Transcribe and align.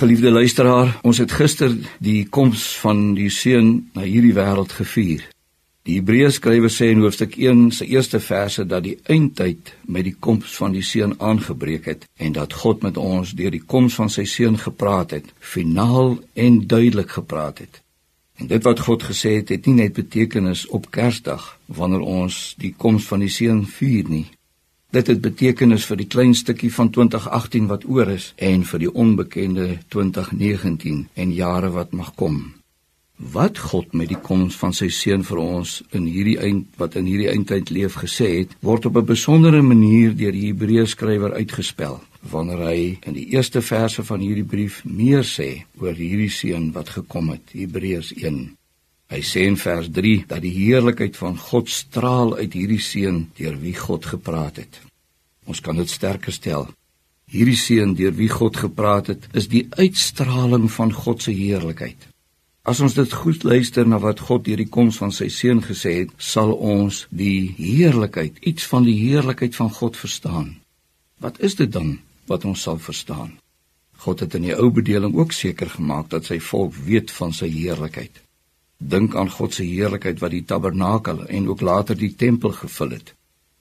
Geliefde 0.00 0.30
luisteraar, 0.30 0.94
ons 1.04 1.18
het 1.20 1.32
gister 1.36 1.74
die 2.00 2.22
koms 2.32 2.62
van 2.80 3.10
die 3.12 3.28
seun 3.28 3.90
na 3.92 4.06
hierdie 4.08 4.32
wêreld 4.32 4.72
gevier. 4.72 5.26
Die 5.84 5.98
Hebreërs 5.98 6.38
skrywer 6.40 6.72
sê 6.72 6.88
in 6.94 7.02
hoofstuk 7.04 7.36
1 7.36 7.66
se 7.76 7.84
eerste 7.84 8.16
verse 8.24 8.64
dat 8.64 8.86
die 8.86 8.94
eindtyd 9.12 9.74
met 9.84 10.06
die 10.08 10.14
koms 10.16 10.56
van 10.56 10.72
die 10.72 10.86
seun 10.88 11.12
aangebreek 11.20 11.90
het 11.92 12.08
en 12.16 12.32
dat 12.38 12.56
God 12.62 12.80
met 12.86 12.96
ons 12.96 13.34
deur 13.36 13.52
die 13.52 13.60
koms 13.60 13.98
van 14.00 14.08
sy 14.08 14.24
seun 14.24 14.56
gepraat 14.62 15.12
het, 15.18 15.28
finaal 15.36 16.16
en 16.32 16.62
duidelik 16.64 17.12
gepraat 17.20 17.60
het. 17.66 17.82
En 18.40 18.48
dit 18.48 18.64
wat 18.64 18.80
God 18.88 19.04
gesê 19.04 19.36
het, 19.42 19.52
het 19.52 19.68
nie 19.68 19.82
net 19.82 20.00
betekenis 20.00 20.64
op 20.72 20.88
Kersdag 20.96 21.58
wanneer 21.68 22.08
ons 22.08 22.54
die 22.56 22.72
koms 22.72 23.04
van 23.12 23.20
die 23.20 23.34
seun 23.36 23.66
vier 23.68 24.08
nie, 24.08 24.30
Dit 24.90 25.06
het 25.06 25.20
betekenis 25.22 25.84
vir 25.86 26.00
die 26.00 26.08
klein 26.10 26.32
stukkie 26.34 26.72
van 26.74 26.88
2018 26.90 27.68
wat 27.70 27.84
oor 27.86 28.08
is 28.10 28.32
en 28.42 28.64
vir 28.66 28.82
die 28.82 28.90
onbekende 28.90 29.66
2019 29.94 31.04
en 31.14 31.34
jare 31.34 31.70
wat 31.76 31.94
mag 31.94 32.10
kom. 32.18 32.40
Wat 33.20 33.60
God 33.70 33.94
met 33.94 34.10
die 34.10 34.18
koms 34.18 34.58
van 34.58 34.74
sy 34.74 34.88
seun 34.90 35.22
vir 35.28 35.38
ons 35.44 35.76
in 35.94 36.10
hierdie 36.10 36.38
eind 36.42 36.74
wat 36.82 36.98
in 36.98 37.06
hierdie 37.06 37.30
eindtyd 37.30 37.70
leef 37.70 38.00
gesê 38.02 38.32
het, 38.40 38.56
word 38.66 38.90
op 38.90 38.96
'n 38.96 39.12
besondere 39.14 39.62
manier 39.62 40.16
deur 40.16 40.32
die 40.32 40.46
Hebreërs 40.50 40.98
skrywer 40.98 41.38
uitgespel 41.38 42.00
wanneer 42.30 42.58
hy 42.58 42.98
in 43.06 43.14
die 43.14 43.28
eerste 43.30 43.62
verse 43.62 44.02
van 44.04 44.20
hierdie 44.20 44.44
brief 44.44 44.84
meer 44.84 45.22
sê 45.22 45.66
oor 45.78 45.94
hierdie 45.94 46.30
seun 46.30 46.72
wat 46.72 46.88
gekom 46.88 47.30
het, 47.30 47.52
Hebreërs 47.52 48.12
1. 48.16 48.56
Hy 49.10 49.24
sê 49.26 49.42
in 49.50 49.56
vers 49.58 49.88
3 49.90 50.26
dat 50.30 50.42
die 50.44 50.52
heerlikheid 50.54 51.16
van 51.18 51.34
God 51.38 51.70
straal 51.72 52.36
uit 52.38 52.52
hierdie 52.54 52.82
seun 52.82 53.24
deur 53.38 53.56
wie 53.58 53.74
God 53.74 54.06
gepraat 54.06 54.60
het. 54.62 54.78
Ons 55.50 55.58
kan 55.64 55.74
dit 55.80 55.90
sterker 55.90 56.32
stel. 56.32 56.68
Hierdie 57.30 57.58
seun 57.58 57.96
deur 57.98 58.14
wie 58.14 58.30
God 58.30 58.60
gepraat 58.62 59.10
het, 59.10 59.26
is 59.34 59.48
die 59.50 59.66
uitstraling 59.78 60.68
van 60.70 60.94
God 60.94 61.26
se 61.26 61.34
heerlikheid. 61.34 62.06
As 62.62 62.78
ons 62.84 62.94
dit 62.94 63.18
goed 63.22 63.42
luister 63.42 63.86
na 63.88 63.98
wat 63.98 64.22
God 64.28 64.44
deur 64.46 64.62
die 64.62 64.70
koms 64.70 65.00
van 65.02 65.10
sy 65.16 65.26
seun 65.32 65.62
gesê 65.64 65.96
het, 66.04 66.14
sal 66.18 66.54
ons 66.54 67.06
die 67.10 67.50
heerlikheid, 67.58 68.38
iets 68.46 68.66
van 68.70 68.86
die 68.86 68.98
heerlikheid 69.00 69.58
van 69.58 69.74
God 69.74 69.98
verstaan. 69.98 70.54
Wat 71.18 71.42
is 71.42 71.58
dit 71.58 71.72
dan 71.72 71.96
wat 72.30 72.46
ons 72.46 72.62
sal 72.62 72.78
verstaan? 72.78 73.34
God 74.06 74.22
het 74.22 74.38
in 74.38 74.46
die 74.46 74.54
ou 74.56 74.70
bedeling 74.70 75.18
ook 75.18 75.34
seker 75.34 75.70
gemaak 75.72 76.12
dat 76.14 76.30
sy 76.30 76.38
volk 76.38 76.78
weet 76.86 77.10
van 77.10 77.34
sy 77.34 77.50
heerlikheid. 77.50 78.22
Dink 78.80 79.14
aan 79.16 79.28
God 79.30 79.54
se 79.54 79.64
heerlikheid 79.68 80.20
wat 80.24 80.32
die 80.32 80.44
tabernakel 80.48 81.26
en 81.28 81.48
ook 81.48 81.60
later 81.60 81.96
die 81.96 82.14
tempel 82.16 82.54
gevul 82.56 82.94
het. 82.96 83.14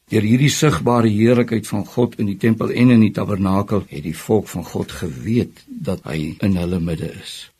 Deur 0.09 0.25
hierdie 0.25 0.49
sigbare 0.49 1.09
heerlikheid 1.11 1.67
van 1.67 1.83
God 1.85 2.15
in 2.17 2.29
die 2.31 2.37
tempel 2.39 2.71
en 2.71 2.93
in 2.95 3.03
die 3.03 3.11
tabernakel 3.13 3.83
het 3.89 4.03
die 4.07 4.15
volk 4.15 4.47
van 4.47 4.63
God 4.65 4.95
geweet 5.01 5.59
dat 5.67 6.07
hy 6.07 6.37
in 6.45 6.55
hulle 6.57 6.79
midde 6.79 7.11
is. 7.11 7.51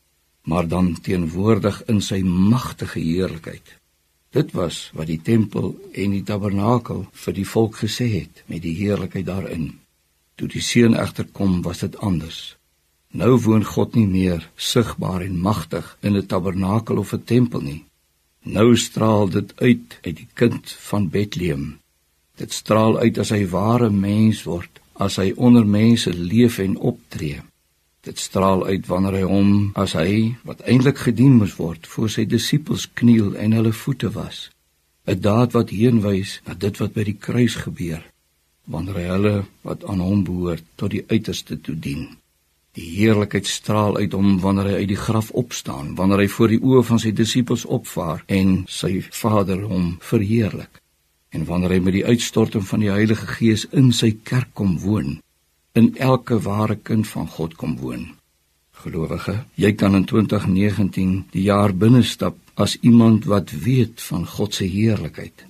Maar 0.47 0.67
dan 0.67 0.95
teenwoordig 1.03 1.83
in 1.91 1.99
sy 2.01 2.21
magtige 2.23 3.03
heerlikheid. 3.03 3.75
Dit 4.31 4.55
was 4.57 4.89
wat 4.93 5.09
die 5.11 5.19
tempel 5.21 5.75
en 5.91 6.15
die 6.15 6.23
tabernakel 6.23 7.07
vir 7.11 7.37
die 7.37 7.47
volk 7.49 7.81
gesê 7.83 8.07
het 8.15 8.43
met 8.47 8.63
die 8.63 8.77
heerlikheid 8.77 9.27
daarin. 9.27 9.71
Toe 10.39 10.47
die 10.47 10.63
seun 10.63 10.95
egter 10.95 11.27
kom, 11.27 11.61
was 11.61 11.83
dit 11.83 11.97
anders. 11.99 12.58
Nou 13.09 13.39
woon 13.41 13.63
God 13.65 13.95
nie 13.97 14.05
meer 14.05 14.43
sigbaar 14.55 15.23
en 15.25 15.37
magtig 15.41 15.97
in 16.05 16.15
'n 16.17 16.25
tabernakel 16.25 16.97
of 16.97 17.13
'n 17.13 17.23
tempel 17.23 17.61
nie. 17.61 17.83
Nou 18.43 18.77
straal 18.77 19.29
dit 19.29 19.53
uit 19.55 19.97
uit 20.01 20.15
die 20.15 20.27
kind 20.33 20.71
van 20.71 21.09
Bethlehem. 21.09 21.79
Dit 22.35 22.53
straal 22.53 22.99
uit 22.99 23.17
as 23.17 23.29
hy 23.29 23.47
ware 23.47 23.89
mens 23.89 24.43
word, 24.43 24.79
as 24.93 25.15
hy 25.15 25.33
onder 25.35 25.65
mense 25.65 26.13
leef 26.13 26.59
en 26.59 26.77
optree. 26.77 27.41
Dit 28.01 28.19
straal 28.19 28.65
uit 28.65 28.87
wanneer 28.87 29.13
hy 29.13 29.25
hom 29.27 29.71
as 29.73 29.93
hy 29.93 30.35
wat 30.43 30.61
eintlik 30.61 30.97
gedien 30.97 31.35
moes 31.37 31.55
word 31.55 31.87
voor 31.87 32.09
sy 32.09 32.25
disippels 32.25 32.87
kniel 32.93 33.35
en 33.35 33.51
hulle 33.51 33.73
voete 33.73 34.09
was. 34.11 34.49
'n 35.07 35.19
Daad 35.19 35.51
wat 35.51 35.69
heenwys 35.69 36.41
na 36.45 36.53
dit 36.53 36.77
wat 36.77 36.93
by 36.93 37.03
die 37.03 37.17
kruis 37.19 37.55
gebeur 37.55 38.03
wanneer 38.65 38.95
hy 38.95 39.07
hulle 39.15 39.45
wat 39.61 39.83
aan 39.83 39.99
hom 39.99 40.23
behoort 40.23 40.63
tot 40.75 40.91
die 40.91 41.05
uiterste 41.09 41.57
toe 41.61 41.75
dien. 41.75 42.09
Die 42.77 42.85
heerlikheid 42.85 43.47
straal 43.49 43.97
uit 43.97 44.13
hom 44.13 44.37
wanneer 44.43 44.67
hy 44.69 44.81
uit 44.83 44.91
die 44.91 44.99
graf 44.99 45.31
opstaan, 45.37 45.95
wanneer 45.97 46.21
hy 46.21 46.27
voor 46.29 46.51
die 46.53 46.59
oë 46.61 46.83
van 46.85 47.01
sy 47.01 47.11
disippels 47.17 47.65
opvaar 47.65 48.21
en 48.29 48.59
sy 48.69 48.99
Vader 49.09 49.63
hom 49.65 49.95
verheerlik. 50.05 50.77
En 51.33 51.47
wanneer 51.49 51.75
hy 51.75 51.79
met 51.85 51.95
die 51.97 52.05
uitstorting 52.05 52.65
van 52.69 52.83
die 52.85 52.91
Heilige 52.93 53.25
Gees 53.39 53.65
in 53.73 53.89
sy 53.93 54.11
kerk 54.23 54.53
kom 54.53 54.77
woon, 54.83 55.17
in 55.73 55.95
elke 55.97 56.37
ware 56.45 56.77
kind 56.77 57.07
van 57.09 57.27
God 57.29 57.55
kom 57.57 57.75
woon. 57.81 58.11
Gelowige, 58.83 59.33
jy 59.59 59.73
kan 59.75 59.97
in 59.97 60.05
2019 60.07 61.15
die 61.33 61.45
jaar 61.49 61.73
binnestap 61.73 62.37
as 62.55 62.77
iemand 62.85 63.25
wat 63.27 63.51
weet 63.51 64.01
van 64.11 64.27
God 64.27 64.55
se 64.55 64.67
heerlikheid, 64.69 65.45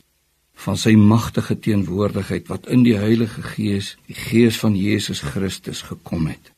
van 0.65 0.79
sy 0.79 0.95
magtige 0.97 1.59
teenwoordigheid 1.59 2.47
wat 2.49 2.71
in 2.71 2.83
die 2.87 2.95
Heilige 2.97 3.43
Gees, 3.53 3.97
die 4.07 4.17
Gees 4.17 4.59
van 4.63 4.75
Jesus 4.75 5.21
Christus 5.21 5.83
gekom 5.91 6.31
het. 6.31 6.51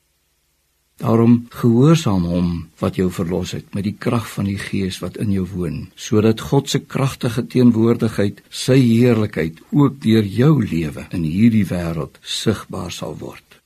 Daarom 1.01 1.47
gehoorsaam 1.49 2.25
hom 2.29 2.49
wat 2.77 2.99
jou 2.99 3.07
verlos 3.09 3.55
het 3.57 3.73
met 3.73 3.87
die 3.87 3.95
krag 3.97 4.27
van 4.35 4.45
die 4.45 4.59
Gees 4.61 4.99
wat 5.01 5.17
in 5.23 5.31
jou 5.33 5.47
woon, 5.49 5.87
sodat 5.97 6.43
God 6.51 6.69
se 6.69 6.83
kragtige 6.85 7.41
teenwoordigheid, 7.49 8.43
sy 8.49 8.77
heerlikheid 8.77 9.57
ook 9.73 9.97
deur 10.03 10.27
jou 10.29 10.51
lewe 10.61 11.07
in 11.09 11.25
hierdie 11.25 11.65
wêreld 11.65 12.19
sigbaar 12.21 12.93
sal 12.93 13.17
word. 13.17 13.57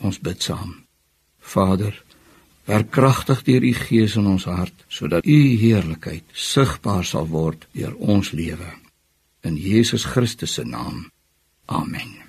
Ons 0.00 0.22
bid 0.24 0.40
saam. 0.40 0.78
Vader, 1.40 1.92
werk 2.64 2.88
kragtig 2.96 3.44
deur 3.44 3.66
u 3.66 3.74
Gees 3.76 4.16
in 4.16 4.30
ons 4.32 4.48
hart 4.48 4.86
sodat 4.88 5.28
u 5.28 5.38
heerlikheid 5.60 6.24
sigbaar 6.32 7.04
sal 7.04 7.28
word 7.28 7.68
deur 7.76 7.92
ons 8.00 8.32
lewe. 8.32 8.72
In 9.44 9.60
Jesus 9.60 10.08
Christus 10.08 10.56
se 10.56 10.64
naam. 10.64 11.10
Amen. 11.68 12.19